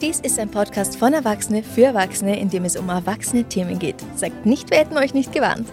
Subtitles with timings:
[0.00, 3.96] Dies ist ein Podcast von Erwachsene für Erwachsene, in dem es um erwachsene Themen geht.
[4.14, 5.68] Sagt nicht, wir hätten euch nicht gewarnt.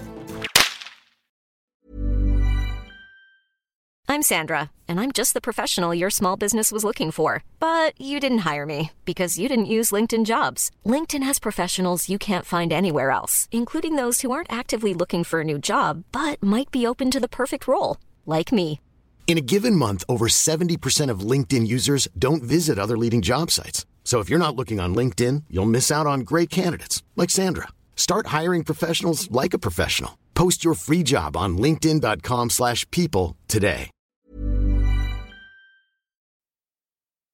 [4.08, 7.43] I'm Sandra, and I'm just the professional your small business was looking for.
[7.59, 10.71] But you didn't hire me because you didn't use LinkedIn jobs.
[10.84, 15.42] LinkedIn has professionals you can't find anywhere else, including those who aren't actively looking for
[15.42, 18.80] a new job but might be open to the perfect role, like me.
[19.28, 23.86] In a given month, over 70% of LinkedIn users don't visit other leading job sites.
[24.06, 27.68] So if you're not looking on LinkedIn, you'll miss out on great candidates like Sandra.
[27.98, 30.12] Start hiring professionals like a professional.
[30.36, 33.89] Post your free job on linkedin.com/people today.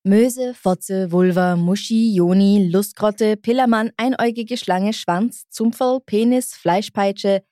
[0.04, 7.44] Möse, Fotze, Vulva, Muschi, Joni, Lustgrotte, Pillermann, einäugige Schlange, Schwanz, Zumpferl, Penis, Fleischpeitsche.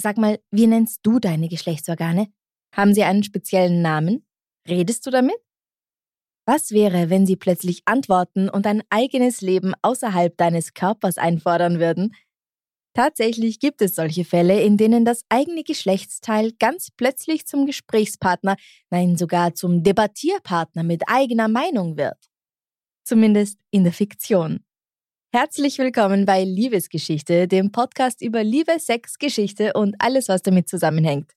[0.00, 2.28] Sag mal, wie nennst du deine Geschlechtsorgane?
[2.72, 4.24] Haben sie einen speziellen Namen?
[4.68, 5.34] Redest du damit?
[6.50, 12.14] Was wäre, wenn sie plötzlich antworten und ein eigenes Leben außerhalb deines Körpers einfordern würden?
[12.94, 18.56] Tatsächlich gibt es solche Fälle, in denen das eigene Geschlechtsteil ganz plötzlich zum Gesprächspartner,
[18.88, 22.16] nein sogar zum Debattierpartner mit eigener Meinung wird.
[23.04, 24.64] Zumindest in der Fiktion.
[25.34, 31.30] Herzlich willkommen bei Liebesgeschichte, dem Podcast über Liebe, Sex, Geschichte und alles, was damit zusammenhängt.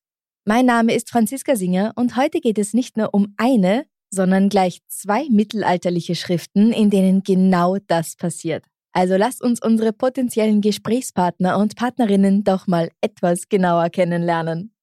[0.45, 4.79] Mein Name ist Franziska Singer und heute geht es nicht nur um eine, sondern gleich
[4.87, 8.65] zwei mittelalterliche Schriften, in denen genau das passiert.
[8.93, 14.73] Also lasst uns unsere potenziellen Gesprächspartner und Partnerinnen doch mal etwas genauer kennenlernen.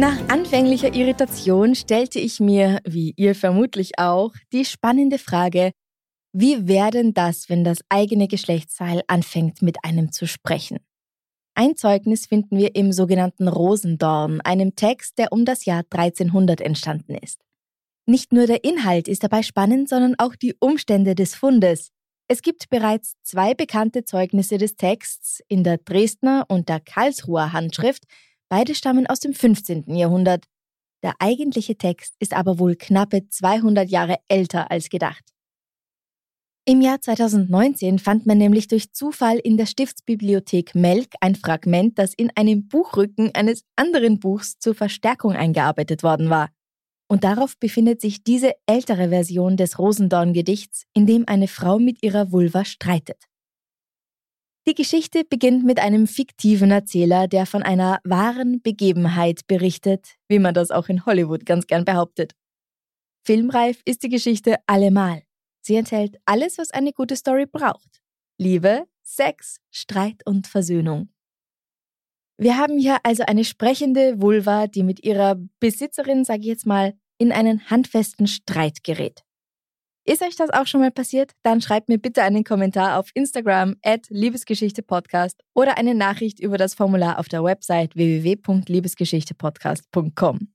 [0.00, 5.72] Nach anfänglicher Irritation stellte ich mir, wie ihr vermutlich auch, die spannende Frage,
[6.32, 10.78] wie wäre denn das, wenn das eigene Geschlechtsteil anfängt mit einem zu sprechen?
[11.54, 17.14] Ein Zeugnis finden wir im sogenannten Rosendorn, einem Text, der um das Jahr 1300 entstanden
[17.14, 17.42] ist.
[18.06, 21.90] Nicht nur der Inhalt ist dabei spannend, sondern auch die Umstände des Fundes.
[22.26, 28.04] Es gibt bereits zwei bekannte Zeugnisse des Texts in der Dresdner und der Karlsruher Handschrift,
[28.50, 29.94] Beide stammen aus dem 15.
[29.94, 30.44] Jahrhundert.
[31.04, 35.24] Der eigentliche Text ist aber wohl knappe 200 Jahre älter als gedacht.
[36.66, 42.12] Im Jahr 2019 fand man nämlich durch Zufall in der Stiftsbibliothek Melk ein Fragment, das
[42.12, 46.50] in einem Buchrücken eines anderen Buchs zur Verstärkung eingearbeitet worden war.
[47.08, 52.30] Und darauf befindet sich diese ältere Version des Rosendorn-Gedichts, in dem eine Frau mit ihrer
[52.30, 53.29] Vulva streitet.
[54.66, 60.52] Die Geschichte beginnt mit einem fiktiven Erzähler, der von einer wahren Begebenheit berichtet, wie man
[60.52, 62.34] das auch in Hollywood ganz gern behauptet.
[63.24, 65.22] Filmreif ist die Geschichte allemal.
[65.62, 68.00] Sie enthält alles, was eine gute Story braucht.
[68.38, 71.10] Liebe, Sex, Streit und Versöhnung.
[72.38, 76.94] Wir haben hier also eine sprechende Vulva, die mit ihrer Besitzerin, sage ich jetzt mal,
[77.18, 79.22] in einen handfesten Streit gerät.
[80.10, 81.36] Ist euch das auch schon mal passiert?
[81.44, 86.74] Dann schreibt mir bitte einen Kommentar auf Instagram at Liebesgeschichtepodcast oder eine Nachricht über das
[86.74, 90.52] Formular auf der Website www.liebesgeschichtepodcast.com.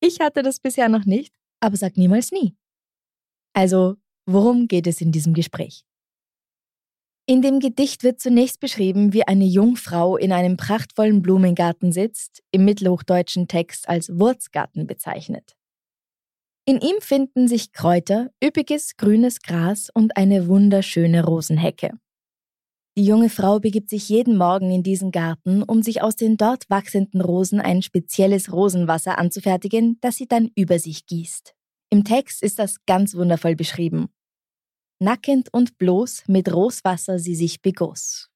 [0.00, 2.54] Ich hatte das bisher noch nicht, aber sag niemals nie.
[3.54, 3.94] Also,
[4.26, 5.86] worum geht es in diesem Gespräch?
[7.24, 12.66] In dem Gedicht wird zunächst beschrieben, wie eine Jungfrau in einem prachtvollen Blumengarten sitzt, im
[12.66, 15.56] mittelhochdeutschen Text als Wurzgarten bezeichnet.
[16.64, 21.90] In ihm finden sich Kräuter, üppiges grünes Gras und eine wunderschöne Rosenhecke.
[22.96, 26.70] Die junge Frau begibt sich jeden Morgen in diesen Garten, um sich aus den dort
[26.70, 31.52] wachsenden Rosen ein spezielles Rosenwasser anzufertigen, das sie dann über sich gießt.
[31.90, 34.08] Im Text ist das ganz wundervoll beschrieben.
[35.00, 38.31] Nackend und bloß mit Roswasser sie sich begoss.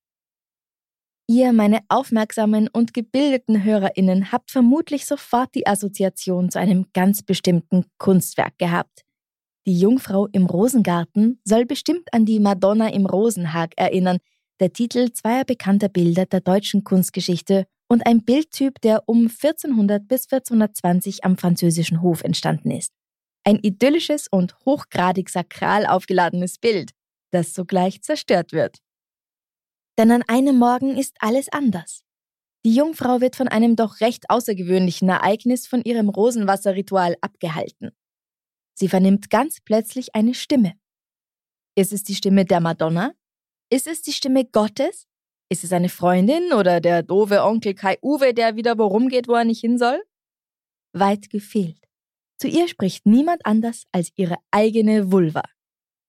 [1.29, 7.85] Ihr, meine aufmerksamen und gebildeten Hörerinnen, habt vermutlich sofort die Assoziation zu einem ganz bestimmten
[7.99, 9.03] Kunstwerk gehabt.
[9.67, 14.19] Die Jungfrau im Rosengarten soll bestimmt an die Madonna im Rosenhag erinnern,
[14.61, 20.25] der Titel zweier bekannter Bilder der deutschen Kunstgeschichte und ein Bildtyp, der um 1400 bis
[20.31, 22.93] 1420 am französischen Hof entstanden ist.
[23.43, 26.93] Ein idyllisches und hochgradig sakral aufgeladenes Bild,
[27.33, 28.79] das sogleich zerstört wird.
[29.99, 32.05] Denn an einem Morgen ist alles anders.
[32.65, 37.93] Die Jungfrau wird von einem doch recht außergewöhnlichen Ereignis von ihrem Rosenwasserritual abgehalten.
[38.75, 40.75] Sie vernimmt ganz plötzlich eine Stimme.
[41.77, 43.13] Ist es die Stimme der Madonna?
[43.71, 45.07] Ist es die Stimme Gottes?
[45.49, 49.35] Ist es eine Freundin oder der doofe Onkel Kai Uwe, der wieder worum geht, wo
[49.35, 50.03] er nicht hin soll?
[50.93, 51.79] Weit gefehlt.
[52.39, 55.43] Zu ihr spricht niemand anders als ihre eigene Vulva.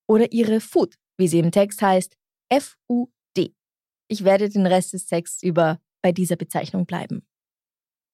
[0.07, 2.17] Oder ihre Food, wie sie im Text heißt,
[2.49, 3.16] F-U-D.
[4.07, 7.27] Ich werde den Rest des Texts über bei dieser Bezeichnung bleiben.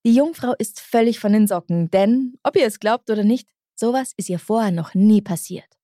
[0.06, 4.14] Die Jungfrau ist völlig von den Socken, denn, ob ihr es glaubt oder nicht, sowas
[4.18, 5.78] ist ihr vorher noch nie passiert.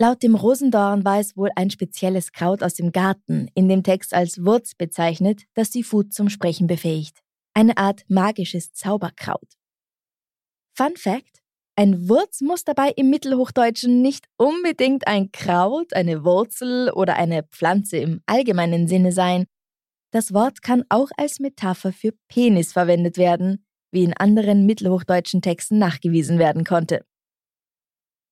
[0.00, 4.14] Laut dem Rosendorn war es wohl ein spezielles Kraut aus dem Garten, in dem Text
[4.14, 7.18] als Wurz bezeichnet, das die Food zum Sprechen befähigt.
[7.52, 9.58] Eine Art magisches Zauberkraut.
[10.74, 11.37] Fun Fact:
[11.78, 17.98] Ein Wurz muss dabei im Mittelhochdeutschen nicht unbedingt ein Kraut, eine Wurzel oder eine Pflanze
[17.98, 19.46] im allgemeinen Sinne sein,
[20.10, 25.78] das Wort kann auch als Metapher für Penis verwendet werden, wie in anderen mittelhochdeutschen Texten
[25.78, 27.06] nachgewiesen werden konnte.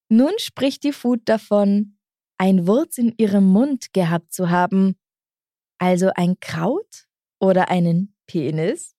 [0.08, 1.98] Nun spricht die Food davon,
[2.38, 4.96] ein Wurz in ihrem Mund gehabt zu haben,
[5.78, 7.06] also ein Kraut
[7.38, 8.95] oder einen Penis?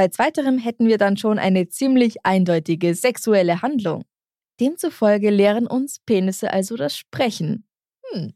[0.00, 4.02] Bei zweiterem hätten wir dann schon eine ziemlich eindeutige sexuelle Handlung.
[4.58, 7.68] Demzufolge lehren uns Penisse also das Sprechen.
[8.06, 8.32] Hm.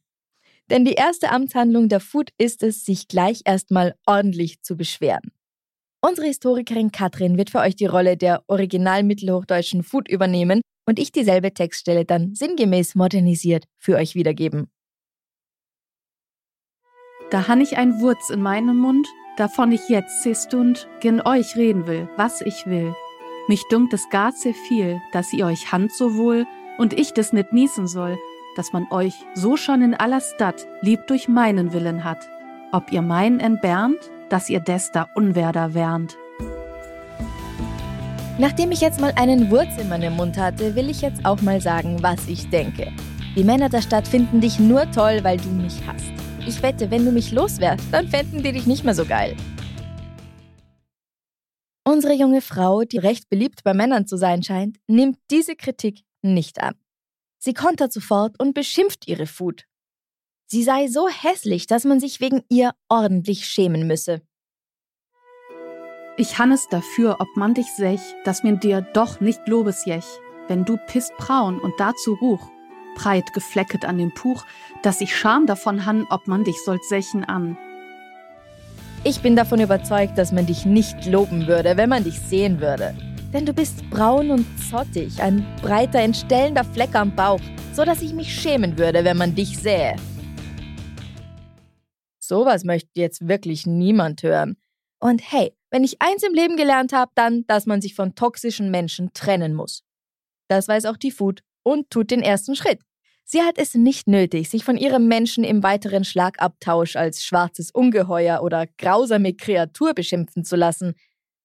[0.68, 5.32] Denn die erste Amtshandlung der Food ist es, sich gleich erstmal ordentlich zu beschweren.
[6.02, 11.12] Unsere Historikerin Katrin wird für euch die Rolle der original mittelhochdeutschen Food übernehmen und ich
[11.12, 14.70] dieselbe Textstelle dann sinngemäß modernisiert für euch wiedergeben.
[17.30, 21.86] Da han ich ein Wurz in meinem Mund, davon ich jetzt sestund gen euch reden
[21.86, 22.94] will, was ich will.
[23.48, 26.46] Mich dunkt es gar sehr viel, dass ihr euch hand so wohl
[26.78, 28.18] und ich des nit niesen soll,
[28.56, 32.28] dass man euch so schon in aller Stadt lieb durch meinen Willen hat,
[32.72, 33.98] ob ihr meinen entbernt,
[34.28, 36.16] dass ihr des da unwerder wärnt.
[38.38, 41.60] Nachdem ich jetzt mal einen Wurz in meinem Mund hatte, will ich jetzt auch mal
[41.60, 42.90] sagen, was ich denke.
[43.36, 46.23] Die Männer der Stadt finden dich nur toll, weil du mich hast.
[46.46, 49.34] Ich wette, wenn du mich loswärst, dann fänden die dich nicht mehr so geil.
[51.86, 56.60] Unsere junge Frau, die recht beliebt bei Männern zu sein scheint, nimmt diese Kritik nicht
[56.60, 56.74] an.
[57.38, 59.64] Sie kontert sofort und beschimpft ihre Food.
[60.46, 64.20] Sie sei so hässlich, dass man sich wegen ihr ordentlich schämen müsse.
[66.16, 70.04] Ich hannes dafür, ob man dich sech, dass mir dir doch nicht lobes jech,
[70.48, 72.50] wenn du pist braun und dazu ruch,
[72.94, 74.44] breit geflecket an dem Puch,
[74.82, 77.56] dass ich Scham davon han, ob man dich sollt sechen an.
[79.02, 82.94] Ich bin davon überzeugt, dass man dich nicht loben würde, wenn man dich sehen würde.
[83.34, 87.40] Denn du bist braun und zottig, ein breiter, entstellender Fleck am Bauch,
[87.72, 89.96] so dass ich mich schämen würde, wenn man dich sähe.
[92.18, 94.56] Sowas möchte jetzt wirklich niemand hören.
[95.00, 98.70] Und hey, wenn ich eins im Leben gelernt habe, dann, dass man sich von toxischen
[98.70, 99.82] Menschen trennen muss.
[100.48, 102.80] Das weiß auch die Food und tut den ersten Schritt.
[103.24, 108.42] Sie hat es nicht nötig, sich von ihrem Menschen im weiteren Schlagabtausch als schwarzes Ungeheuer
[108.42, 110.94] oder grausame Kreatur beschimpfen zu lassen.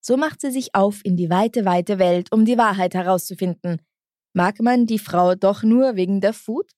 [0.01, 3.81] So macht sie sich auf in die weite, weite Welt, um die Wahrheit herauszufinden.
[4.33, 6.69] Mag man die Frau doch nur wegen der Food?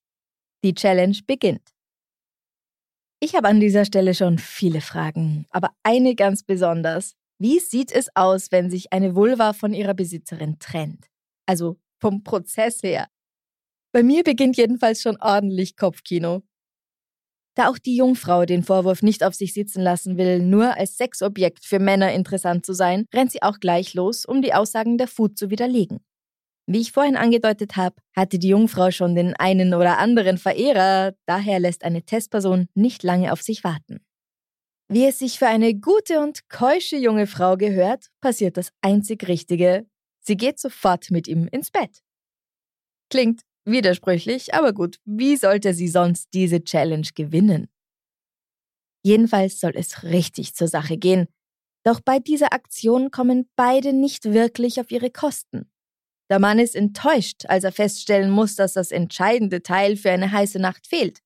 [0.64, 1.68] Die Challenge beginnt.
[3.20, 7.14] Ich habe an dieser Stelle schon viele Fragen, aber eine ganz besonders.
[7.38, 11.06] Wie sieht es aus, wenn sich eine Vulva von ihrer Besitzerin trennt?
[11.46, 13.08] Also vom Prozess her.
[13.92, 16.42] Bei mir beginnt jedenfalls schon ordentlich Kopfkino.
[17.54, 21.66] Da auch die Jungfrau den Vorwurf nicht auf sich sitzen lassen will, nur als Sexobjekt
[21.66, 25.36] für Männer interessant zu sein, rennt sie auch gleich los, um die Aussagen der Food
[25.36, 26.00] zu widerlegen.
[26.66, 31.60] Wie ich vorhin angedeutet habe, hatte die Jungfrau schon den einen oder anderen Verehrer, daher
[31.60, 34.00] lässt eine Testperson nicht lange auf sich warten.
[34.88, 39.86] Wie es sich für eine gute und keusche junge Frau gehört, passiert das einzig Richtige.
[40.20, 42.02] Sie geht sofort mit ihm ins Bett.
[43.10, 47.68] Klingt Widersprüchlich, aber gut, wie sollte sie sonst diese Challenge gewinnen?
[49.04, 51.28] Jedenfalls soll es richtig zur Sache gehen.
[51.84, 55.70] Doch bei dieser Aktion kommen beide nicht wirklich auf ihre Kosten.
[56.30, 60.58] Der Mann ist enttäuscht, als er feststellen muss, dass das entscheidende Teil für eine heiße
[60.58, 61.20] Nacht fehlt.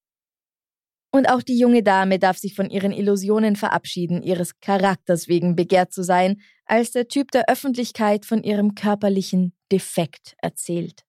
[1.13, 5.93] Und auch die junge Dame darf sich von ihren Illusionen verabschieden, ihres Charakters wegen begehrt
[5.93, 11.06] zu sein, als der Typ der Öffentlichkeit von ihrem körperlichen Defekt erzählt.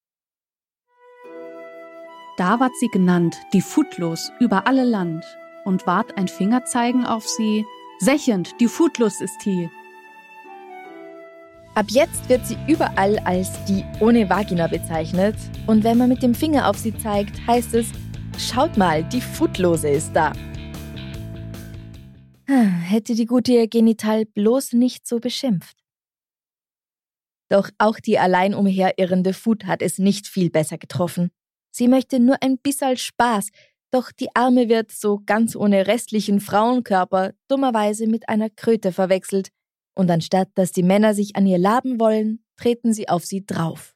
[2.37, 5.25] Da ward sie genannt, die Futlos über alle Land,
[5.65, 7.65] und ward ein Fingerzeigen auf sie,
[7.97, 9.71] sechend, die Futlos ist hier.
[11.73, 16.35] Ab jetzt wird sie überall als die ohne Vagina bezeichnet, und wenn man mit dem
[16.35, 17.87] Finger auf sie zeigt, heißt es,
[18.37, 20.31] schaut mal, die Futlose ist da.
[22.45, 25.75] Hätte die gute ihr Genital bloß nicht so beschimpft.
[27.49, 31.31] Doch auch die allein umherirrende Food hat es nicht viel besser getroffen.
[31.71, 33.49] Sie möchte nur ein bisschen Spaß,
[33.89, 39.49] Doch die Arme wird so ganz ohne restlichen Frauenkörper dummerweise mit einer Kröte verwechselt,
[39.95, 43.95] und anstatt dass die Männer sich an ihr laben wollen, treten sie auf sie drauf.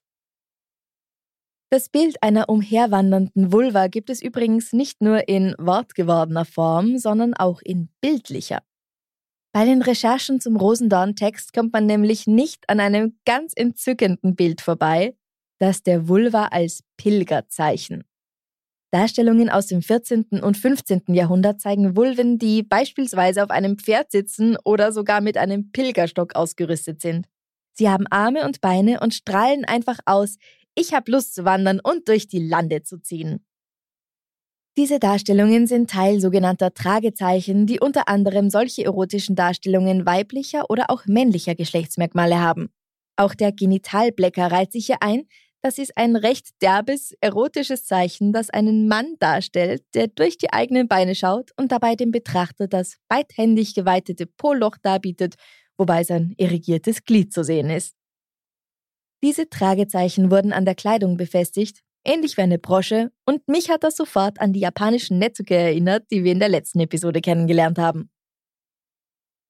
[1.69, 7.61] Das Bild einer umherwandernden Vulva gibt es übrigens nicht nur in wortgewordener Form, sondern auch
[7.61, 8.61] in bildlicher.
[9.53, 15.15] Bei den Recherchen zum Rosendorn-Text kommt man nämlich nicht an einem ganz entzückenden Bild vorbei,
[15.61, 18.03] das der Vulva als Pilgerzeichen.
[18.91, 20.41] Darstellungen aus dem 14.
[20.41, 21.03] und 15.
[21.13, 26.99] Jahrhundert zeigen Vulven, die beispielsweise auf einem Pferd sitzen oder sogar mit einem Pilgerstock ausgerüstet
[26.99, 27.27] sind.
[27.73, 30.37] Sie haben Arme und Beine und strahlen einfach aus,
[30.73, 33.45] ich habe Lust zu wandern und durch die Lande zu ziehen.
[34.77, 41.05] Diese Darstellungen sind Teil sogenannter Tragezeichen, die unter anderem solche erotischen Darstellungen weiblicher oder auch
[41.05, 42.69] männlicher Geschlechtsmerkmale haben.
[43.15, 45.27] Auch der Genitalblecker reiht sich hier ein,
[45.61, 50.87] das ist ein recht derbes, erotisches Zeichen, das einen Mann darstellt, der durch die eigenen
[50.87, 55.35] Beine schaut und dabei dem Betrachter das beidhändig geweitete Poloch darbietet,
[55.77, 57.95] wobei sein irrigiertes Glied zu sehen ist.
[59.23, 63.95] Diese Tragezeichen wurden an der Kleidung befestigt, ähnlich wie eine Brosche, und mich hat das
[63.95, 68.09] sofort an die japanischen Netsuke erinnert, die wir in der letzten Episode kennengelernt haben.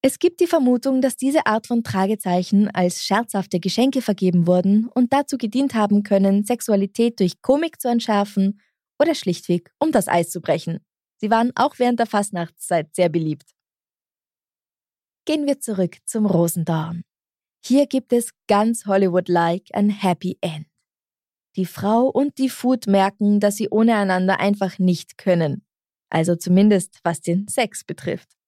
[0.04, 5.14] Es gibt die Vermutung, dass diese Art von Tragezeichen als scherzhafte Geschenke vergeben wurden und
[5.14, 8.60] dazu gedient haben können, Sexualität durch Komik zu entschärfen
[9.00, 10.80] oder schlichtweg, um das Eis zu brechen.
[11.18, 13.52] Sie waren auch während der Fastnachtszeit sehr beliebt.
[15.26, 17.04] Gehen wir zurück zum Rosendorn.
[17.64, 20.66] Hier gibt es ganz Hollywood-like ein Happy End.
[21.56, 25.64] Die Frau und die Food merken, dass sie ohne einander einfach nicht können.
[26.10, 28.41] Also zumindest was den Sex betrifft.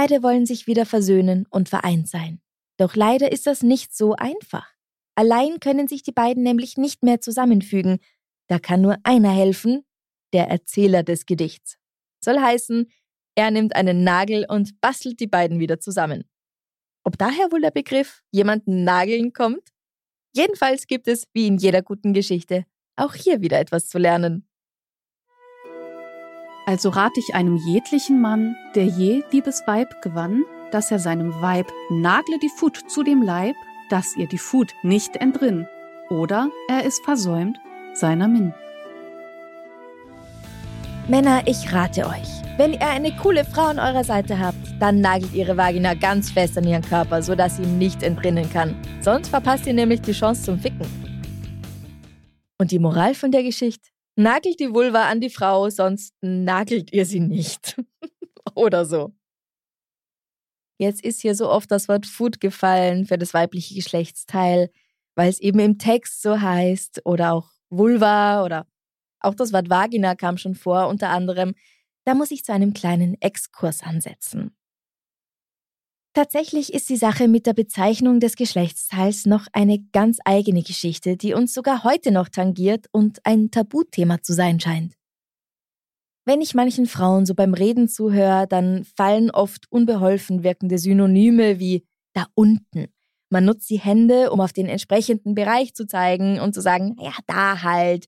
[0.00, 2.40] Beide wollen sich wieder versöhnen und vereint sein.
[2.76, 4.72] Doch leider ist das nicht so einfach.
[5.16, 7.98] Allein können sich die beiden nämlich nicht mehr zusammenfügen.
[8.46, 9.84] Da kann nur einer helfen,
[10.32, 11.78] der Erzähler des Gedichts.
[12.24, 12.86] Soll heißen,
[13.34, 16.30] er nimmt einen Nagel und bastelt die beiden wieder zusammen.
[17.02, 19.70] Ob daher wohl der Begriff jemanden nageln kommt?
[20.32, 24.47] Jedenfalls gibt es, wie in jeder guten Geschichte, auch hier wieder etwas zu lernen.
[26.68, 31.72] Also rate ich einem jedlichen Mann, der je liebes Weib gewann, dass er seinem Weib
[31.88, 33.56] nagle die Fut zu dem Leib,
[33.88, 35.66] dass ihr die Fut nicht entrinn,
[36.10, 37.58] oder er ist versäumt
[37.94, 38.52] seiner Min.
[41.08, 42.28] Männer, ich rate euch.
[42.58, 46.58] Wenn ihr eine coole Frau an eurer Seite habt, dann nagelt ihre Vagina ganz fest
[46.58, 48.76] an ihren Körper, sodass sie nicht entrinnen kann.
[49.00, 50.86] Sonst verpasst ihr nämlich die Chance zum Ficken.
[52.60, 53.88] Und die Moral von der Geschichte?
[54.18, 57.80] Nagelt die Vulva an die Frau, sonst nagelt ihr sie nicht.
[58.56, 59.12] Oder so.
[60.76, 64.72] Jetzt ist hier so oft das Wort Food gefallen für das weibliche Geschlechtsteil,
[65.14, 68.66] weil es eben im Text so heißt oder auch Vulva oder
[69.20, 71.54] auch das Wort Vagina kam schon vor, unter anderem.
[72.04, 74.57] Da muss ich zu einem kleinen Exkurs ansetzen.
[76.14, 81.34] Tatsächlich ist die Sache mit der Bezeichnung des Geschlechtsteils noch eine ganz eigene Geschichte, die
[81.34, 84.94] uns sogar heute noch tangiert und ein Tabuthema zu sein scheint.
[86.24, 91.86] Wenn ich manchen Frauen so beim Reden zuhöre, dann fallen oft unbeholfen wirkende Synonyme wie
[92.12, 92.88] da unten.
[93.30, 97.12] Man nutzt die Hände, um auf den entsprechenden Bereich zu zeigen und zu sagen, ja,
[97.26, 98.06] da halt.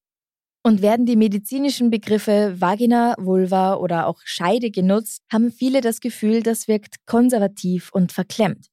[0.62, 6.42] Und werden die medizinischen Begriffe Vagina, Vulva oder auch Scheide genutzt, haben viele das Gefühl,
[6.42, 8.68] das wirkt konservativ und verklemmt.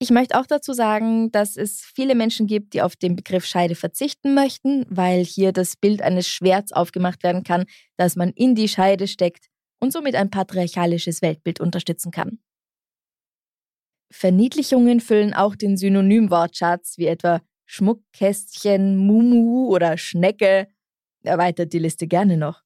[0.00, 3.74] Ich möchte auch dazu sagen, dass es viele Menschen gibt, die auf den Begriff Scheide
[3.74, 7.66] verzichten möchten, weil hier das Bild eines Schwerts aufgemacht werden kann,
[7.96, 9.46] das man in die Scheide steckt
[9.80, 12.38] und somit ein patriarchalisches Weltbild unterstützen kann.
[14.12, 20.68] Verniedlichungen füllen auch den Synonymwortschatz, wie etwa Schmuckkästchen, Mumu oder Schnecke
[21.22, 22.62] erweitert die Liste gerne noch.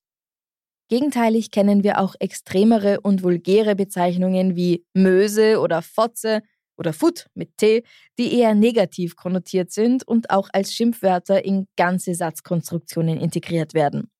[0.88, 6.42] Gegenteilig kennen wir auch extremere und vulgäre Bezeichnungen wie Möse oder Fotze
[6.76, 7.82] oder Fut mit T,
[8.18, 14.10] die eher negativ konnotiert sind und auch als Schimpfwörter in ganze Satzkonstruktionen integriert werden.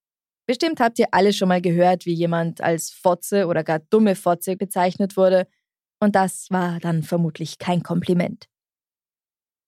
[0.47, 4.57] Bestimmt habt ihr alle schon mal gehört, wie jemand als Fotze oder gar dumme Fotze
[4.57, 5.47] bezeichnet wurde,
[6.01, 8.49] und das war dann vermutlich kein Kompliment.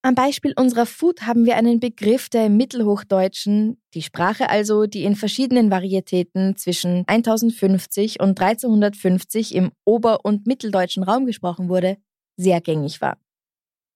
[0.06, 5.16] Am Beispiel unserer Food haben wir einen Begriff der Mittelhochdeutschen, die Sprache also, die in
[5.16, 11.96] verschiedenen Varietäten zwischen 1050 und 1350 im Ober- und Mitteldeutschen Raum gesprochen wurde,
[12.36, 13.16] sehr gängig war.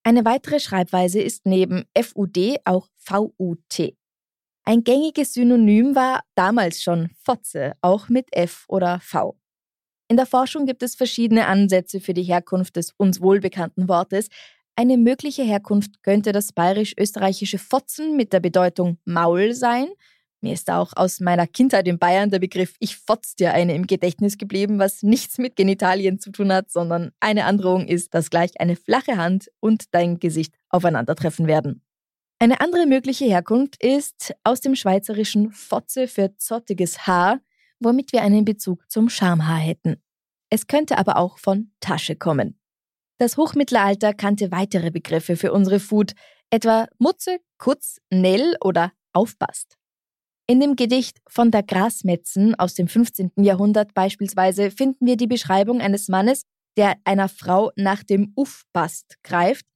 [0.03, 3.93] Eine weitere Schreibweise ist neben FUD auch VUT.
[4.65, 9.37] Ein gängiges Synonym war damals schon Fotze, auch mit F oder V.
[10.11, 14.29] In der Forschung gibt es verschiedene Ansätze für die Herkunft des uns wohlbekannten Wortes,
[14.79, 19.89] eine mögliche Herkunft könnte das bayerisch-österreichische Fotzen mit der Bedeutung Maul sein
[20.41, 23.89] Mir ist auch aus meiner Kindheit in Bayern der Begriff Ich fotz dir eine im
[23.89, 28.61] Gedächtnis geblieben, was nichts mit Genitalien zu tun hat, sondern eine Androhung ist, dass gleich
[28.61, 31.83] eine flache Hand und dein Gesicht aufeinandertreffen werden.
[32.39, 37.41] Eine andere mögliche Herkunft ist aus dem schweizerischen Fotze für zottiges Haar,
[37.81, 39.97] womit wir einen Bezug zum Schamhaar hätten.
[40.51, 42.61] Es könnte aber auch von Tasche kommen.
[43.19, 46.13] Das Hochmittelalter kannte weitere Begriffe für unsere Food,
[46.51, 49.77] etwa Mutze, Kutz, Nell oder Aufpasst.
[50.47, 53.33] In dem Gedicht von der Grasmetzen aus dem 15.
[53.37, 56.45] Jahrhundert beispielsweise finden wir die Beschreibung eines Mannes,
[56.77, 59.67] der einer Frau nach dem Uffbast greift,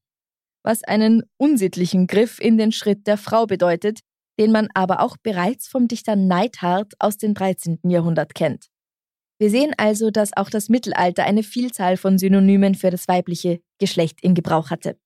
[0.63, 4.01] was einen unsittlichen Griff in den Schritt der Frau bedeutet,
[4.39, 7.81] den man aber auch bereits vom Dichter Neidhart aus dem 13.
[7.89, 8.72] Jahrhundert kennt.
[9.43, 14.21] Wir sehen also, dass auch das Mittelalter eine Vielzahl von Synonymen für das weibliche Geschlecht
[14.23, 14.97] in Gebrauch hatte.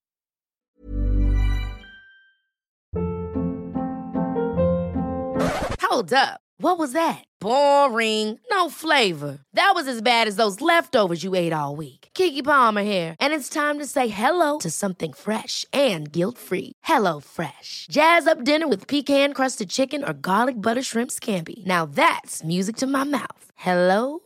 [5.81, 6.41] Hold up.
[6.59, 7.25] What was that?
[7.41, 8.39] Boring.
[8.51, 9.39] No flavor.
[9.55, 12.09] That was as bad as those leftovers you ate all week.
[12.13, 16.73] Kiki Palmer here, and it's time to say hello to something fresh and guilt-free.
[16.83, 17.87] Hello Fresh.
[17.91, 21.65] Jazz up dinner with pecan-crusted chicken or garlic butter shrimp scampi.
[21.65, 23.53] Now that's music to my mouth.
[23.57, 24.26] Hello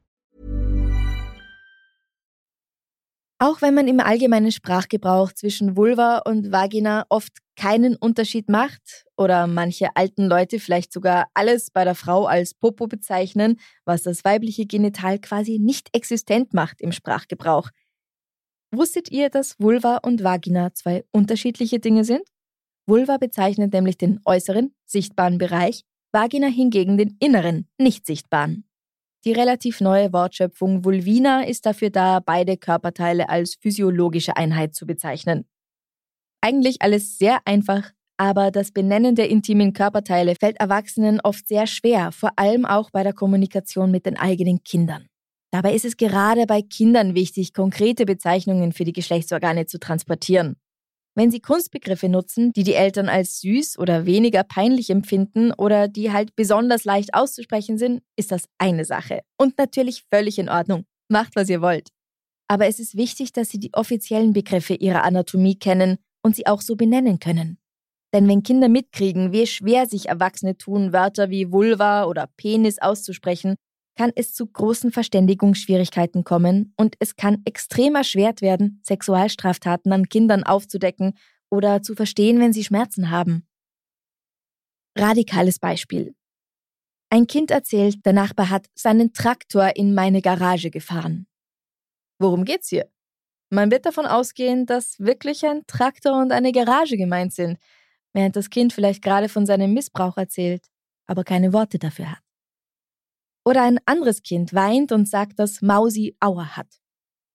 [3.43, 9.47] Auch wenn man im allgemeinen Sprachgebrauch zwischen Vulva und Vagina oft keinen Unterschied macht oder
[9.47, 14.67] manche alten Leute vielleicht sogar alles bei der Frau als Popo bezeichnen, was das weibliche
[14.67, 17.71] Genital quasi nicht existent macht im Sprachgebrauch.
[18.69, 22.21] Wusstet ihr, dass Vulva und Vagina zwei unterschiedliche Dinge sind?
[22.85, 28.65] Vulva bezeichnet nämlich den äußeren, sichtbaren Bereich, Vagina hingegen den inneren, nicht sichtbaren.
[29.23, 35.45] Die relativ neue Wortschöpfung Vulvina ist dafür da, beide Körperteile als physiologische Einheit zu bezeichnen.
[36.41, 42.11] Eigentlich alles sehr einfach, aber das Benennen der intimen Körperteile fällt Erwachsenen oft sehr schwer,
[42.11, 45.07] vor allem auch bei der Kommunikation mit den eigenen Kindern.
[45.51, 50.55] Dabei ist es gerade bei Kindern wichtig, konkrete Bezeichnungen für die Geschlechtsorgane zu transportieren.
[51.15, 56.11] Wenn Sie Kunstbegriffe nutzen, die die Eltern als süß oder weniger peinlich empfinden oder die
[56.11, 59.21] halt besonders leicht auszusprechen sind, ist das eine Sache.
[59.37, 60.85] Und natürlich völlig in Ordnung.
[61.09, 61.89] Macht, was ihr wollt.
[62.47, 66.61] Aber es ist wichtig, dass Sie die offiziellen Begriffe Ihrer Anatomie kennen und sie auch
[66.61, 67.57] so benennen können.
[68.13, 73.55] Denn wenn Kinder mitkriegen, wie schwer sich Erwachsene tun, Wörter wie Vulva oder Penis auszusprechen,
[73.95, 80.43] kann es zu großen Verständigungsschwierigkeiten kommen und es kann extrem erschwert werden, Sexualstraftaten an Kindern
[80.43, 81.17] aufzudecken
[81.49, 83.47] oder zu verstehen, wenn sie Schmerzen haben.
[84.97, 86.15] Radikales Beispiel.
[87.09, 91.27] Ein Kind erzählt, der Nachbar hat seinen Traktor in meine Garage gefahren.
[92.19, 92.89] Worum geht's hier?
[93.49, 97.57] Man wird davon ausgehen, dass wirklich ein Traktor und eine Garage gemeint sind,
[98.13, 100.67] während das Kind vielleicht gerade von seinem Missbrauch erzählt,
[101.05, 102.30] aber keine Worte dafür hat.
[103.43, 106.67] Oder ein anderes Kind weint und sagt, dass Mausi Aua hat.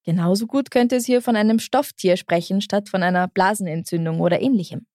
[0.05, 4.87] Genauso gut könnte es hier von einem Stofftier sprechen, statt von einer Blasenentzündung oder ähnlichem.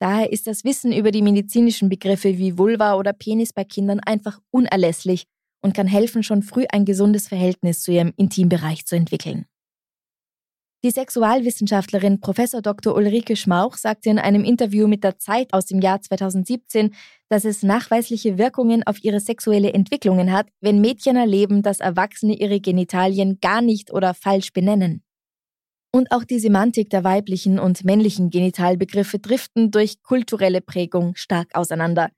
[0.00, 4.38] Daher ist das Wissen über die medizinischen Begriffe wie Vulva oder Penis bei Kindern einfach
[4.50, 5.24] unerlässlich
[5.62, 9.46] und kann helfen, schon früh ein gesundes Verhältnis zu ihrem Intimbereich zu entwickeln.
[10.84, 12.36] Die Sexualwissenschaftlerin Prof.
[12.62, 12.94] Dr.
[12.94, 16.94] Ulrike Schmauch sagte in einem Interview mit der Zeit aus dem Jahr 2017,
[17.30, 22.60] dass es nachweisliche Wirkungen auf ihre sexuelle Entwicklungen hat, wenn Mädchen erleben, dass Erwachsene ihre
[22.60, 25.02] Genitalien gar nicht oder falsch benennen.
[25.90, 32.10] Und auch die Semantik der weiblichen und männlichen Genitalbegriffe driften durch kulturelle Prägung stark auseinander.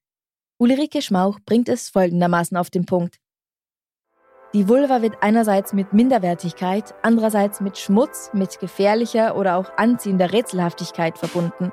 [0.59, 3.21] Ulrike Schmauch bringt es folgendermaßen auf den Punkt.
[4.57, 11.19] Die Vulva wird einerseits mit Minderwertigkeit, andererseits mit Schmutz, mit gefährlicher oder auch anziehender Rätselhaftigkeit
[11.19, 11.73] verbunden.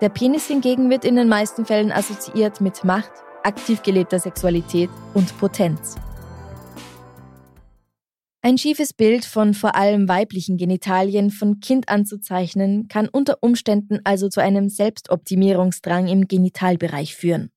[0.00, 3.12] Der Penis hingegen wird in den meisten Fällen assoziiert mit Macht,
[3.44, 5.94] aktiv gelebter Sexualität und Potenz.
[8.42, 14.28] Ein schiefes Bild von vor allem weiblichen Genitalien von Kind anzuzeichnen, kann unter Umständen also
[14.28, 17.52] zu einem Selbstoptimierungsdrang im Genitalbereich führen.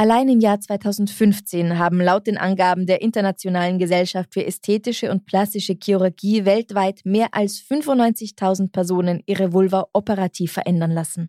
[0.00, 5.74] Allein im Jahr 2015 haben laut den Angaben der Internationalen Gesellschaft für ästhetische und plastische
[5.74, 11.28] Chirurgie weltweit mehr als 95.000 Personen ihre Vulva operativ verändern lassen.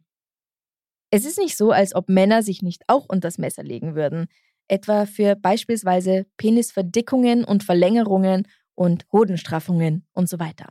[1.09, 4.27] Es ist nicht so, als ob Männer sich nicht auch unters Messer legen würden,
[4.69, 10.67] etwa für beispielsweise Penisverdickungen und Verlängerungen und Hodenstraffungen und so weiter.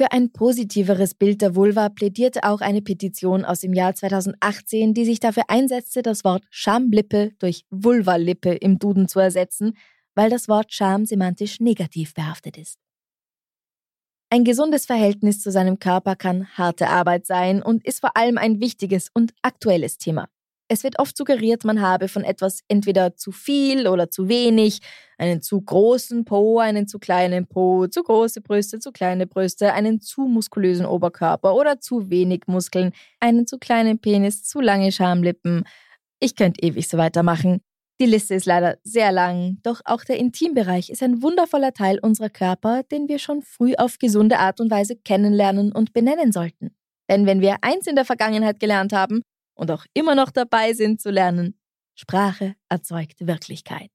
[0.00, 5.04] Für ein positiveres Bild der Vulva plädierte auch eine Petition aus dem Jahr 2018, die
[5.04, 9.76] sich dafür einsetzte, das Wort Schamlippe durch Vulvalippe im Duden zu ersetzen,
[10.14, 12.78] weil das Wort Scham semantisch negativ behaftet ist.
[14.30, 18.58] Ein gesundes Verhältnis zu seinem Körper kann harte Arbeit sein und ist vor allem ein
[18.58, 20.30] wichtiges und aktuelles Thema.
[20.72, 24.78] Es wird oft suggeriert, man habe von etwas entweder zu viel oder zu wenig,
[25.18, 30.00] einen zu großen Po, einen zu kleinen Po, zu große Brüste, zu kleine Brüste, einen
[30.00, 35.64] zu muskulösen Oberkörper oder zu wenig Muskeln, einen zu kleinen Penis, zu lange Schamlippen.
[36.20, 37.62] Ich könnte ewig so weitermachen.
[38.00, 42.30] Die Liste ist leider sehr lang, doch auch der Intimbereich ist ein wundervoller Teil unserer
[42.30, 46.70] Körper, den wir schon früh auf gesunde Art und Weise kennenlernen und benennen sollten.
[47.10, 49.22] Denn wenn wir eins in der Vergangenheit gelernt haben,
[49.60, 51.54] und auch immer noch dabei sind zu lernen,
[51.94, 53.90] Sprache erzeugt Wirklichkeit.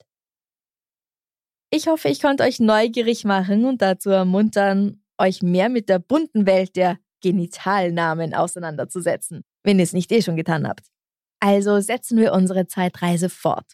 [1.71, 6.45] Ich hoffe, ich konnte euch neugierig machen und dazu ermuntern, euch mehr mit der bunten
[6.45, 10.85] Welt der Genitalnamen auseinanderzusetzen, wenn ihr es nicht eh schon getan habt.
[11.39, 13.73] Also setzen wir unsere Zeitreise fort.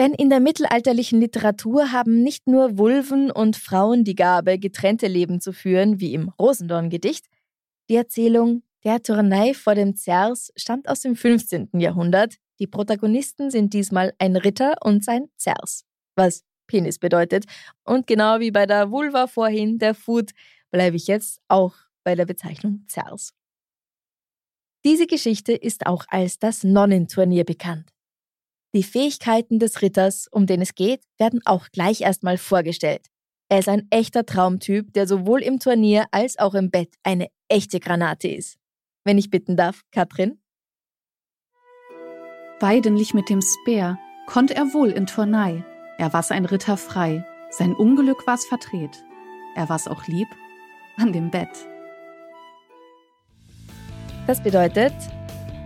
[0.00, 5.40] Denn in der mittelalterlichen Literatur haben nicht nur Vulven und Frauen die Gabe, getrennte Leben
[5.40, 7.26] zu führen, wie im Rosendorn-Gedicht.
[7.88, 11.70] Die Erzählung der Tournei vor dem Zers stammt aus dem 15.
[11.72, 12.36] Jahrhundert.
[12.60, 17.46] Die Protagonisten sind diesmal ein Ritter und sein Zers, was Penis bedeutet.
[17.82, 20.30] Und genau wie bei der Vulva vorhin, der Food,
[20.70, 23.34] bleibe ich jetzt auch bei der Bezeichnung Zers.
[24.84, 27.90] Diese Geschichte ist auch als das Nonnenturnier bekannt.
[28.72, 33.08] Die Fähigkeiten des Ritters, um den es geht, werden auch gleich erstmal vorgestellt.
[33.48, 37.80] Er ist ein echter Traumtyp, der sowohl im Turnier als auch im Bett eine echte
[37.80, 38.60] Granate ist
[39.06, 40.38] wenn ich bitten darf, Katrin?
[42.60, 45.64] Weidenlich mit dem Speer konnte er wohl in Turnei.
[45.98, 49.04] Er war's ein Ritter frei, sein Unglück war's verdreht.
[49.54, 50.28] Er war's auch lieb
[50.98, 51.48] an dem Bett.
[54.26, 54.94] Das bedeutet,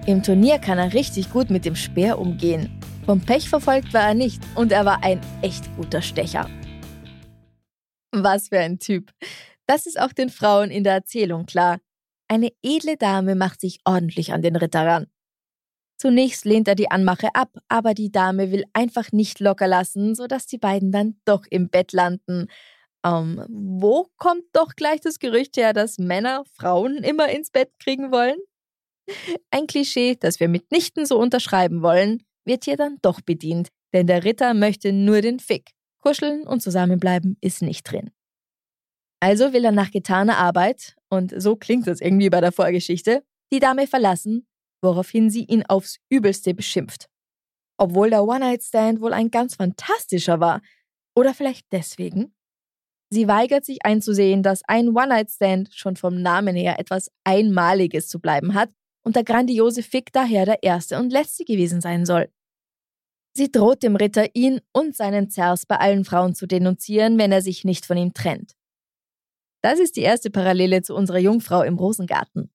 [0.06, 2.80] im Turnier kann er richtig gut mit dem Speer umgehen.
[3.06, 6.48] Vom Pech verfolgt war er nicht und er war ein echt guter Stecher.
[8.12, 9.10] Was für ein Typ.
[9.66, 11.78] Das ist auch den Frauen in der Erzählung klar.
[12.30, 15.06] Eine edle Dame macht sich ordentlich an den Ritter ran.
[15.98, 20.46] Zunächst lehnt er die Anmache ab, aber die Dame will einfach nicht locker lassen, sodass
[20.46, 22.46] die beiden dann doch im Bett landen.
[23.04, 28.12] Ähm, wo kommt doch gleich das Gerücht her, dass Männer Frauen immer ins Bett kriegen
[28.12, 28.38] wollen?
[29.50, 34.22] Ein Klischee, das wir mitnichten so unterschreiben wollen, wird hier dann doch bedient, denn der
[34.22, 35.72] Ritter möchte nur den Fick.
[35.98, 38.12] Kuscheln und zusammenbleiben ist nicht drin.
[39.18, 43.58] Also will er nach getaner Arbeit, und so klingt es irgendwie bei der Vorgeschichte, die
[43.58, 44.46] Dame verlassen,
[44.82, 47.08] woraufhin sie ihn aufs Übelste beschimpft.
[47.76, 50.62] Obwohl der One-Night-Stand wohl ein ganz fantastischer war.
[51.14, 52.34] Oder vielleicht deswegen?
[53.12, 58.54] Sie weigert sich einzusehen, dass ein One-Night-Stand schon vom Namen her etwas Einmaliges zu bleiben
[58.54, 58.70] hat
[59.02, 62.30] und der grandiose Fick daher der erste und letzte gewesen sein soll.
[63.36, 67.42] Sie droht dem Ritter, ihn und seinen Zers bei allen Frauen zu denunzieren, wenn er
[67.42, 68.54] sich nicht von ihm trennt.
[69.62, 72.50] Das ist die erste Parallele zu unserer Jungfrau im Rosengarten.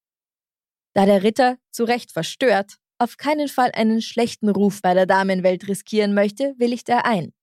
[0.93, 5.67] Da der Ritter, zu Recht verstört, auf keinen Fall einen schlechten Ruf bei der Damenwelt
[5.67, 7.33] riskieren möchte, willigt er ein.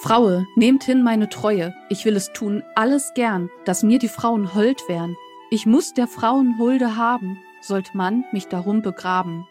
[0.00, 4.54] Fraue, nehmt hin meine Treue, ich will es tun, alles gern, dass mir die Frauen
[4.54, 5.16] hold wären.
[5.50, 9.46] Ich muss der Frauen Hulde haben, sollt man mich darum begraben.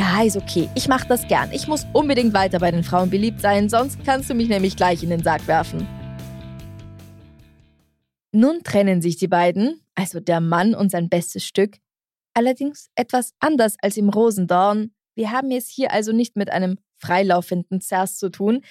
[0.00, 0.70] Ja, ist okay.
[0.74, 1.50] Ich mach das gern.
[1.52, 5.02] Ich muss unbedingt weiter bei den Frauen beliebt sein, sonst kannst du mich nämlich gleich
[5.02, 5.86] in den Sarg werfen.
[8.32, 11.76] Nun trennen sich die beiden, also der Mann und sein bestes Stück,
[12.32, 14.92] allerdings etwas anders als im Rosendorn.
[15.16, 18.62] Wir haben es hier also nicht mit einem freilaufenden Zers zu tun.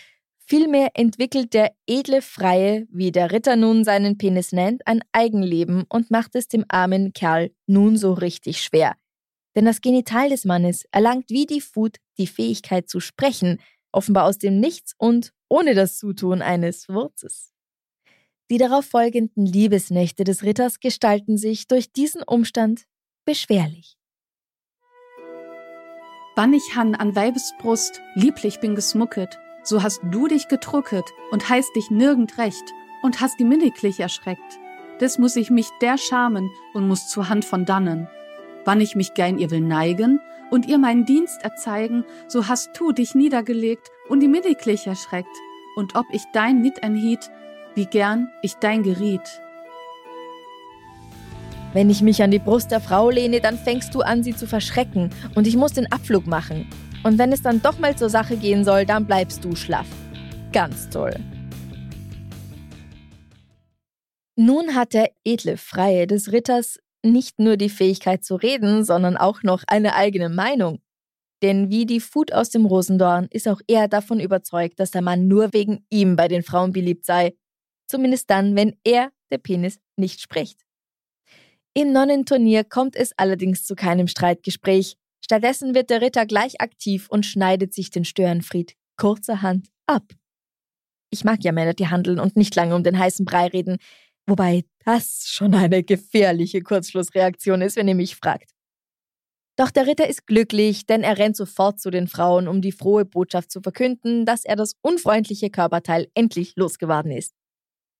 [0.47, 6.09] Vielmehr entwickelt der edle Freie, wie der Ritter nun seinen Penis nennt, ein Eigenleben und
[6.09, 8.95] macht es dem armen Kerl nun so richtig schwer.
[9.55, 13.59] Denn das Genital des Mannes erlangt wie die Food die Fähigkeit zu sprechen,
[13.91, 17.51] offenbar aus dem Nichts und ohne das Zutun eines Wurzes.
[18.51, 22.85] Die darauf folgenden Liebesnächte des Ritters gestalten sich durch diesen Umstand
[23.25, 23.95] beschwerlich.
[26.35, 31.75] Wann ich Han an Weibesbrust lieblich bin gesmucket, so hast du dich gedrucket und heißt
[31.75, 32.63] dich nirgend recht
[33.03, 34.59] und hast die minniglich erschreckt.
[35.01, 38.07] Des muss ich mich der schamen und muss zur Hand von dannen
[38.69, 40.19] Wann ich mich gern ihr will neigen
[40.51, 45.35] und ihr meinen Dienst erzeigen, so hast du dich niedergelegt und die minniglich erschreckt.
[45.75, 47.31] Und ob ich dein Nit enthielt,
[47.73, 49.41] wie gern ich dein geriet.
[51.73, 54.45] Wenn ich mich an die Brust der Frau lehne, dann fängst du an, sie zu
[54.45, 56.69] verschrecken und ich muss den Abflug machen.
[57.03, 59.87] Und wenn es dann doch mal zur Sache gehen soll, dann bleibst du schlaff.
[60.53, 61.15] Ganz toll.
[64.35, 69.43] Nun hat der edle Freie des Ritters nicht nur die Fähigkeit zu reden, sondern auch
[69.43, 70.79] noch eine eigene Meinung.
[71.41, 75.27] Denn wie die Fut aus dem Rosendorn ist auch er davon überzeugt, dass der Mann
[75.27, 77.33] nur wegen ihm bei den Frauen beliebt sei.
[77.87, 80.65] Zumindest dann, wenn er, der Penis, nicht spricht.
[81.73, 84.97] Im Nonnenturnier kommt es allerdings zu keinem Streitgespräch.
[85.23, 90.03] Stattdessen wird der Ritter gleich aktiv und schneidet sich den Störenfried kurzerhand ab.
[91.11, 93.77] Ich mag ja Männer, die handeln und nicht lange um den heißen Brei reden,
[94.27, 98.51] wobei das schon eine gefährliche Kurzschlussreaktion ist, wenn ihr mich fragt.
[99.55, 103.05] Doch der Ritter ist glücklich, denn er rennt sofort zu den Frauen, um die frohe
[103.05, 107.35] Botschaft zu verkünden, dass er das unfreundliche Körperteil endlich losgeworden ist.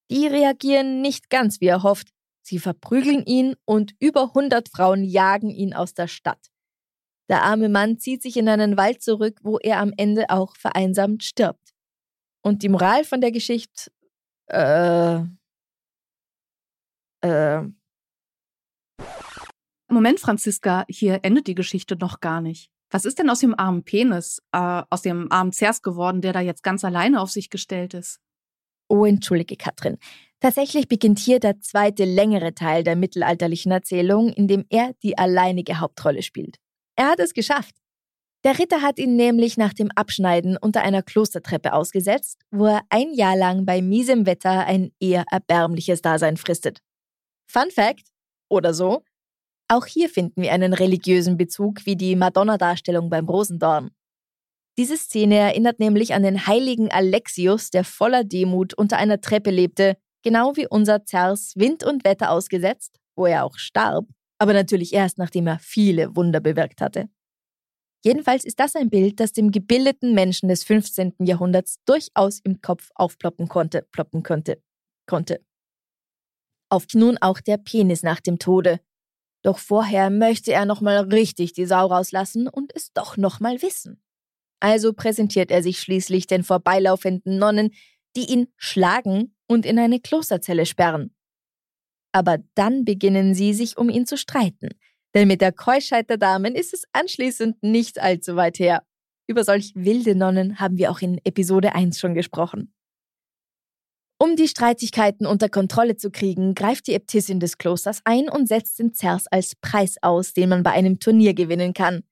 [0.10, 2.10] Die reagieren nicht ganz wie er hofft.
[2.42, 6.48] Sie verprügeln ihn und über hundert Frauen jagen ihn aus der Stadt.
[7.30, 11.24] Der arme Mann zieht sich in einen Wald zurück, wo er am Ende auch vereinsamt
[11.24, 11.74] stirbt.
[12.42, 13.92] Und die Moral von der Geschichte,
[14.48, 15.20] äh,
[17.22, 17.62] äh.
[19.88, 22.70] Moment, Franziska, hier endet die Geschichte noch gar nicht.
[22.92, 26.42] Was ist denn aus dem armen Penis, äh, aus dem armen Zers geworden, der da
[26.42, 28.20] jetzt ganz alleine auf sich gestellt ist?
[28.88, 29.98] Oh, entschuldige, Katrin.
[30.40, 35.80] Tatsächlich beginnt hier der zweite längere Teil der mittelalterlichen Erzählung, in dem er die alleinige
[35.80, 36.58] Hauptrolle spielt.
[36.96, 37.76] Er hat es geschafft.
[38.46, 43.14] Der Ritter hat ihn nämlich nach dem Abschneiden unter einer Klostertreppe ausgesetzt, wo er ein
[43.14, 46.80] Jahr lang bei miesem Wetter ein eher erbärmliches Dasein fristet.
[47.52, 48.08] Fun Fact
[48.48, 49.04] oder so,
[49.68, 53.90] auch hier finden wir einen religiösen Bezug wie die Madonna-Darstellung beim Rosendorn.
[54.78, 59.98] Diese Szene erinnert nämlich an den heiligen Alexius, der voller Demut unter einer Treppe lebte,
[60.24, 64.06] genau wie unser Zers Wind und Wetter ausgesetzt, wo er auch starb,
[64.38, 67.10] aber natürlich erst nachdem er viele Wunder bewirkt hatte.
[68.06, 71.16] Jedenfalls ist das ein Bild, das dem gebildeten Menschen des 15.
[71.20, 74.62] Jahrhunderts durchaus im Kopf aufploppen konnte, ploppen konnte,
[75.06, 75.44] konnte.
[76.70, 78.80] Auf nun auch der Penis nach dem Tode.
[79.42, 84.02] Doch vorher möchte er nochmal richtig die Sau rauslassen und es doch nochmal wissen.
[84.60, 87.74] Also präsentiert er sich schließlich den vorbeilaufenden Nonnen,
[88.16, 91.16] die ihn schlagen und in eine Klosterzelle sperren.
[92.12, 94.70] Aber dann beginnen sie, sich um ihn zu streiten.
[95.14, 98.84] Denn mit der Keuschheit der Damen ist es anschließend nicht allzu weit her.
[99.28, 102.74] Über solch wilde Nonnen haben wir auch in Episode 1 schon gesprochen.
[104.22, 108.78] Um die Streitigkeiten unter Kontrolle zu kriegen, greift die Äbtissin des Klosters ein und setzt
[108.78, 112.04] den Zers als Preis aus, den man bei einem Turnier gewinnen kann.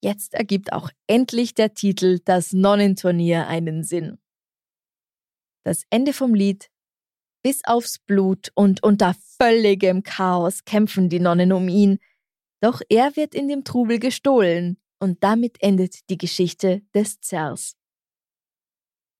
[0.00, 4.18] Jetzt ergibt auch endlich der Titel Das Nonnenturnier einen Sinn.
[5.64, 6.70] Das Ende vom Lied
[7.42, 11.98] bis aufs Blut und unter völligem Chaos kämpfen die Nonnen um ihn,
[12.62, 17.79] doch er wird in dem Trubel gestohlen und damit endet die Geschichte des Zers.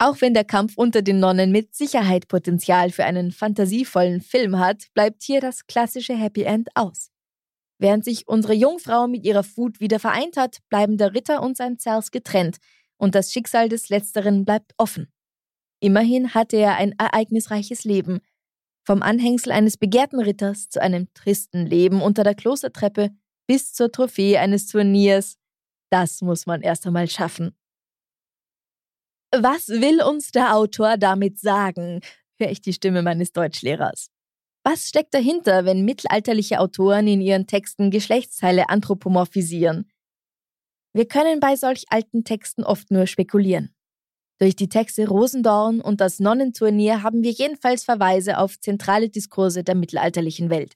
[0.03, 4.87] Auch wenn der Kampf unter den Nonnen mit Sicherheit Potenzial für einen fantasievollen Film hat,
[4.95, 7.11] bleibt hier das klassische Happy End aus.
[7.79, 11.79] Während sich unsere Jungfrau mit ihrer Fut wieder vereint hat, bleiben der Ritter und sein
[11.79, 12.57] Zers getrennt
[12.97, 15.13] und das Schicksal des Letzteren bleibt offen.
[15.81, 18.21] Immerhin hatte er ein ereignisreiches Leben.
[18.87, 23.11] Vom Anhängsel eines begehrten Ritters zu einem tristen Leben unter der Klostertreppe
[23.47, 25.37] bis zur Trophäe eines Turniers.
[25.91, 27.55] Das muss man erst einmal schaffen.
[29.33, 32.01] Was will uns der Autor damit sagen?
[32.37, 34.11] höre ich die Stimme meines Deutschlehrers.
[34.65, 39.91] Was steckt dahinter, wenn mittelalterliche Autoren in ihren Texten Geschlechtsteile anthropomorphisieren?
[40.93, 43.73] Wir können bei solch alten Texten oft nur spekulieren.
[44.39, 49.77] Durch die Texte Rosendorn und das Nonnenturnier haben wir jedenfalls Verweise auf zentrale Diskurse der
[49.77, 50.75] mittelalterlichen Welt.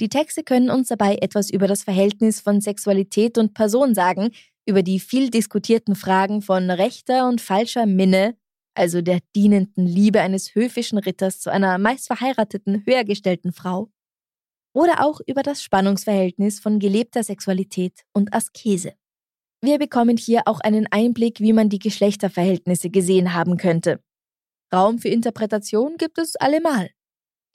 [0.00, 4.30] Die Texte können uns dabei etwas über das Verhältnis von Sexualität und Person sagen,
[4.66, 8.36] über die viel diskutierten Fragen von rechter und falscher Minne,
[8.74, 13.90] also der dienenden Liebe eines höfischen Ritters zu einer meist verheirateten, höhergestellten Frau,
[14.74, 18.94] oder auch über das Spannungsverhältnis von gelebter Sexualität und Askese.
[19.62, 24.00] Wir bekommen hier auch einen Einblick, wie man die Geschlechterverhältnisse gesehen haben könnte.
[24.74, 26.90] Raum für Interpretation gibt es allemal.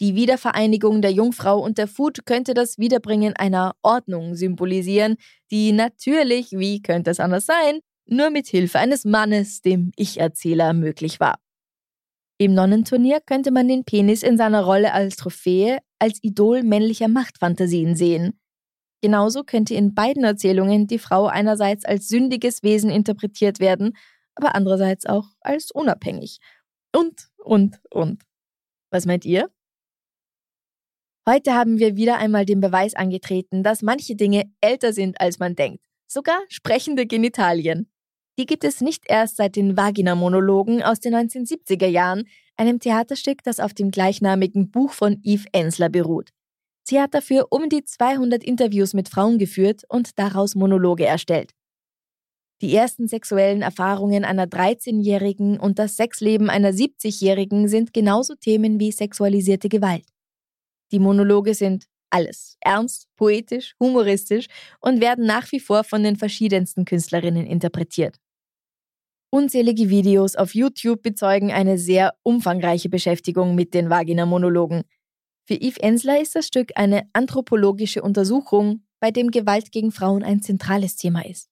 [0.02, 5.18] Die Wiedervereinigung der Jungfrau und der Fut könnte das Wiederbringen einer Ordnung symbolisieren,
[5.52, 11.20] die natürlich, wie könnte es anders sein, nur mit Hilfe eines Mannes, dem Ich-Erzähler, möglich
[11.20, 11.38] war.
[12.38, 17.98] Im Nonnenturnier könnte man den Penis in seiner Rolle als Trophäe, als Idol männlicher Machtfantasien
[17.98, 18.40] sehen.
[19.02, 23.98] Genauso könnte in beiden Erzählungen die Frau einerseits als sündiges Wesen interpretiert werden,
[24.36, 26.40] aber andererseits auch als unabhängig.
[26.96, 28.24] Und, und, und.
[28.92, 29.50] Was meint ihr?
[31.28, 35.56] Heute haben wir wieder einmal den Beweis angetreten, dass manche Dinge älter sind, als man
[35.56, 35.86] denkt.
[36.08, 37.92] Sogar sprechende Genitalien.
[38.40, 42.24] Die gibt es nicht erst seit den Vagina-Monologen aus den 1970er Jahren,
[42.56, 46.30] einem Theaterstück, das auf dem gleichnamigen Buch von Yves Ensler beruht.
[46.84, 51.52] Sie hat dafür um die 200 Interviews mit Frauen geführt und daraus Monologe erstellt.
[52.62, 58.92] Die ersten sexuellen Erfahrungen einer 13-Jährigen und das Sexleben einer 70-Jährigen sind genauso Themen wie
[58.92, 60.06] sexualisierte Gewalt.
[60.92, 64.48] Die Monologe sind alles ernst, poetisch, humoristisch
[64.80, 68.20] und werden nach wie vor von den verschiedensten Künstlerinnen interpretiert.
[69.32, 74.84] Unzählige Videos auf YouTube bezeugen eine sehr umfangreiche Beschäftigung mit den Vagina-Monologen.
[75.46, 80.42] Für Yves Ensler ist das Stück eine anthropologische Untersuchung, bei dem Gewalt gegen Frauen ein
[80.42, 81.50] zentrales Thema ist.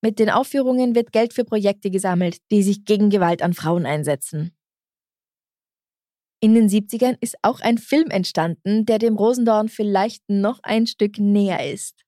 [0.00, 4.52] Mit den Aufführungen wird Geld für Projekte gesammelt, die sich gegen Gewalt an Frauen einsetzen.
[6.40, 11.18] In den 70ern ist auch ein Film entstanden, der dem Rosendorn vielleicht noch ein Stück
[11.18, 12.04] näher ist.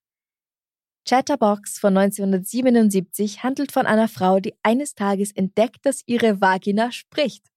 [1.05, 7.47] Chatterbox von 1977 handelt von einer Frau, die eines Tages entdeckt, dass ihre Vagina spricht.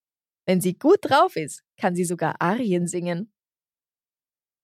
[0.47, 3.31] Wenn sie gut drauf ist, kann sie sogar Arien singen.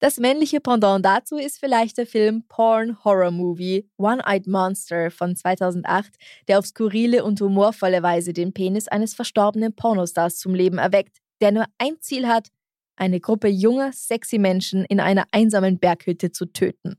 [0.01, 6.16] Das männliche Pendant dazu ist vielleicht der Film Porn Horror Movie One-Eyed Monster von 2008,
[6.49, 11.53] der auf skurrile und humorvolle Weise den Penis eines verstorbenen Pornostars zum Leben erweckt, der
[11.53, 12.48] nur ein Ziel hat,
[12.96, 16.96] eine Gruppe junger, sexy Menschen in einer einsamen Berghütte zu töten.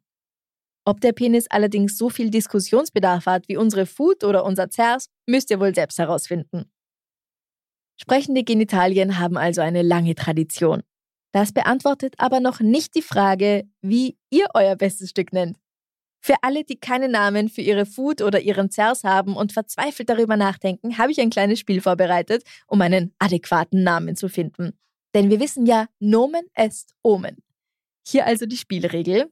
[0.83, 5.51] Ob der Penis allerdings so viel Diskussionsbedarf hat wie unsere Food oder unser Zers, müsst
[5.51, 6.71] ihr wohl selbst herausfinden.
[8.01, 10.81] Sprechende Genitalien haben also eine lange Tradition.
[11.33, 15.60] Das beantwortet aber noch nicht die Frage, wie ihr euer bestes Stück nennt.
[16.23, 20.37] Für alle, die keine Namen für ihre Food oder ihren Zers haben und verzweifelt darüber
[20.37, 24.77] nachdenken, habe ich ein kleines Spiel vorbereitet, um einen adäquaten Namen zu finden.
[25.15, 27.37] Denn wir wissen ja, Nomen est Omen.
[28.07, 29.31] Hier also die Spielregel.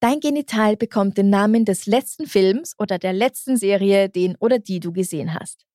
[0.00, 4.80] Dein Genital bekommt den Namen des letzten Films oder der letzten Serie, den oder die
[4.80, 5.66] du gesehen hast.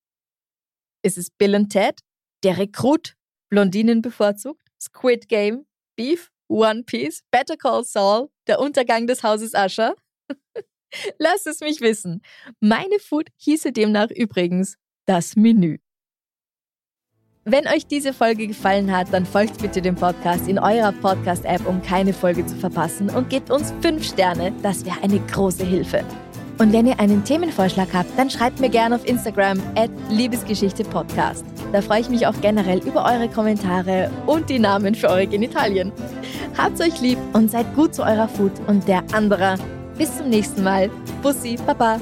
[1.04, 2.02] Ist es Bill und Ted,
[2.44, 3.16] Der Rekrut,
[3.50, 9.96] Blondinen bevorzugt, Squid Game, Beef, One Piece, Better Call Saul, Der Untergang des Hauses Usher?
[11.18, 12.22] Lasst es mich wissen.
[12.60, 15.78] Meine Food hieße demnach übrigens das Menü.
[17.46, 21.82] Wenn euch diese Folge gefallen hat, dann folgt bitte dem Podcast in eurer Podcast-App, um
[21.82, 24.54] keine Folge zu verpassen und gebt uns 5 Sterne.
[24.62, 26.04] Das wäre eine große Hilfe.
[26.60, 31.46] Und wenn ihr einen Themenvorschlag habt, dann schreibt mir gerne auf Instagram at Liebesgeschichte-Podcast.
[31.72, 35.94] Da freue ich mich auch generell über eure Kommentare und die Namen für eure Genitalien.
[36.58, 39.58] Habt's euch lieb und seid gut zu eurer Food und der anderer.
[40.00, 40.90] Bis zum nächsten Mal.
[41.22, 42.00] Bussi, Baba.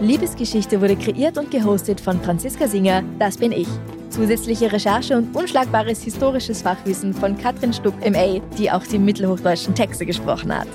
[0.00, 3.66] Liebesgeschichte wurde kreiert und gehostet von Franziska Singer, das bin ich.
[4.08, 10.06] Zusätzliche Recherche und unschlagbares historisches Fachwissen von Katrin Stuck MA, die auch die mittelhochdeutschen Texte
[10.06, 10.68] gesprochen hat.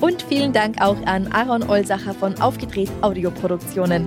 [0.00, 4.06] Und vielen Dank auch an Aaron Olsacher von Aufgedreht Audioproduktionen.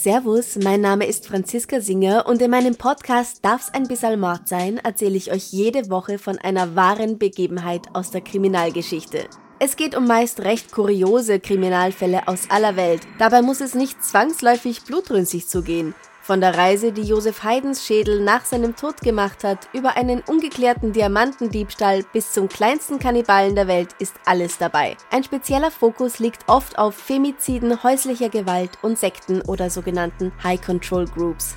[0.00, 4.78] Servus, mein Name ist Franziska Singer und in meinem Podcast Darf's ein bisschen Mord sein
[4.78, 9.26] erzähle ich euch jede Woche von einer wahren Begebenheit aus der Kriminalgeschichte.
[9.58, 13.00] Es geht um meist recht kuriose Kriminalfälle aus aller Welt.
[13.18, 15.96] Dabei muss es nicht zwangsläufig blutrünstig zugehen.
[16.28, 20.92] Von der Reise, die Josef Haydns Schädel nach seinem Tod gemacht hat, über einen ungeklärten
[20.92, 24.98] Diamantendiebstahl bis zum kleinsten Kannibalen der Welt ist alles dabei.
[25.10, 31.06] Ein spezieller Fokus liegt oft auf Femiziden, häuslicher Gewalt und Sekten oder sogenannten High Control
[31.06, 31.56] Groups.